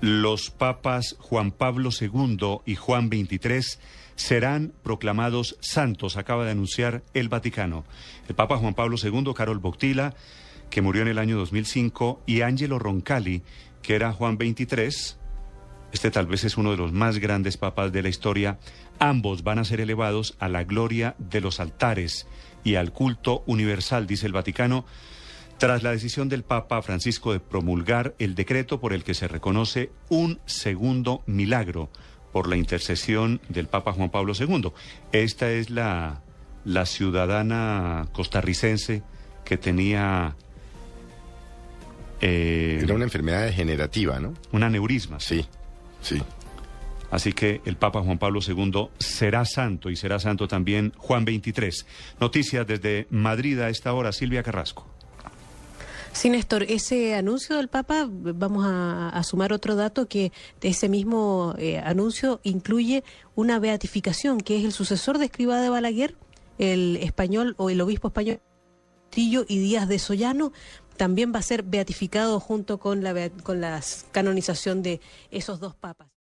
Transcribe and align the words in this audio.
los 0.00 0.50
papas 0.50 1.16
Juan 1.18 1.50
Pablo 1.50 1.90
II 1.98 2.60
y 2.64 2.74
Juan 2.74 3.08
XXIII 3.08 3.80
serán 4.16 4.72
proclamados 4.82 5.56
santos, 5.60 6.16
acaba 6.16 6.44
de 6.44 6.50
anunciar 6.50 7.02
el 7.14 7.28
Vaticano. 7.28 7.84
El 8.28 8.34
Papa 8.34 8.58
Juan 8.58 8.74
Pablo 8.74 8.96
II, 9.02 9.32
Carol 9.34 9.58
Boctila, 9.58 10.14
que 10.68 10.82
murió 10.82 11.02
en 11.02 11.08
el 11.08 11.18
año 11.18 11.36
2005, 11.38 12.22
y 12.26 12.42
Angelo 12.42 12.78
Roncalli, 12.78 13.42
que 13.82 13.94
era 13.94 14.12
Juan 14.12 14.36
XXIII, 14.36 15.16
este 15.92 16.10
tal 16.10 16.26
vez 16.26 16.44
es 16.44 16.56
uno 16.56 16.70
de 16.70 16.76
los 16.76 16.92
más 16.92 17.18
grandes 17.18 17.56
papas 17.56 17.92
de 17.92 18.02
la 18.02 18.08
historia, 18.08 18.58
ambos 18.98 19.42
van 19.42 19.58
a 19.58 19.64
ser 19.64 19.80
elevados 19.80 20.36
a 20.38 20.48
la 20.48 20.64
gloria 20.64 21.16
de 21.18 21.40
los 21.40 21.58
altares 21.58 22.26
y 22.62 22.76
al 22.76 22.92
culto 22.92 23.42
universal, 23.46 24.06
dice 24.06 24.26
el 24.26 24.32
Vaticano, 24.32 24.84
tras 25.60 25.82
la 25.82 25.90
decisión 25.90 26.30
del 26.30 26.42
Papa 26.42 26.80
Francisco 26.80 27.34
de 27.34 27.38
promulgar 27.38 28.14
el 28.18 28.34
decreto 28.34 28.80
por 28.80 28.94
el 28.94 29.04
que 29.04 29.12
se 29.12 29.28
reconoce 29.28 29.90
un 30.08 30.40
segundo 30.46 31.22
milagro 31.26 31.90
por 32.32 32.48
la 32.48 32.56
intercesión 32.56 33.42
del 33.50 33.66
Papa 33.66 33.92
Juan 33.92 34.08
Pablo 34.08 34.32
II. 34.32 34.72
Esta 35.12 35.50
es 35.50 35.68
la, 35.68 36.22
la 36.64 36.86
ciudadana 36.86 38.08
costarricense 38.12 39.02
que 39.44 39.58
tenía... 39.58 40.34
Eh, 42.22 42.80
Era 42.82 42.94
una 42.94 43.04
enfermedad 43.04 43.44
degenerativa, 43.44 44.18
¿no? 44.18 44.32
Un 44.52 44.62
aneurisma. 44.62 45.20
Sí, 45.20 45.44
sí. 46.00 46.22
Así 47.10 47.34
que 47.34 47.60
el 47.66 47.76
Papa 47.76 48.00
Juan 48.00 48.16
Pablo 48.16 48.40
II 48.46 48.88
será 48.98 49.44
santo 49.44 49.90
y 49.90 49.96
será 49.96 50.20
santo 50.20 50.48
también 50.48 50.94
Juan 50.96 51.24
XXIII. 51.24 51.84
Noticias 52.18 52.66
desde 52.66 53.06
Madrid 53.10 53.58
a 53.60 53.68
esta 53.68 53.92
hora, 53.92 54.12
Silvia 54.12 54.42
Carrasco. 54.42 54.86
Sí, 56.12 56.28
Néstor, 56.28 56.64
ese 56.64 57.14
anuncio 57.14 57.56
del 57.56 57.68
Papa, 57.68 58.06
vamos 58.10 58.66
a, 58.66 59.22
sumar 59.22 59.52
otro 59.52 59.76
dato 59.76 60.06
que 60.06 60.32
ese 60.60 60.88
mismo 60.88 61.54
eh, 61.56 61.78
anuncio 61.78 62.40
incluye 62.42 63.04
una 63.36 63.58
beatificación, 63.58 64.40
que 64.40 64.58
es 64.58 64.64
el 64.64 64.72
sucesor 64.72 65.18
de 65.18 65.26
Escribá 65.26 65.60
de 65.60 65.68
Balaguer, 65.70 66.16
el 66.58 66.96
español 66.96 67.54
o 67.58 67.70
el 67.70 67.80
obispo 67.80 68.08
español 68.08 68.40
Trillo 69.08 69.44
y 69.48 69.58
Díaz 69.58 69.88
de 69.88 69.98
Sollano, 69.98 70.52
también 70.96 71.32
va 71.34 71.38
a 71.38 71.42
ser 71.42 71.62
beatificado 71.62 72.38
junto 72.40 72.78
con 72.78 73.02
la, 73.02 73.30
con 73.42 73.60
la 73.60 73.80
canonización 74.12 74.82
de 74.82 75.00
esos 75.30 75.58
dos 75.58 75.74
papas. 75.74 76.10